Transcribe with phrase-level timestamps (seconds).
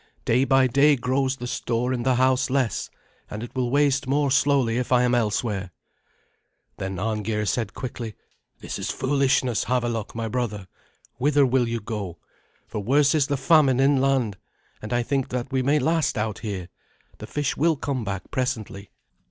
[0.25, 2.89] Day by day grows the store in the house less;
[3.29, 5.69] and it will waste more slowly if I am elsewhere."
[6.77, 8.15] Then Arngeir said quickly,
[8.61, 10.67] "This is foolishness, Havelok, my brother.
[11.19, 12.17] Whither will you go?
[12.65, 14.37] For worse is the famine inland;
[14.81, 16.69] and I think that we may last out here.
[17.19, 18.89] The fish will come back presently."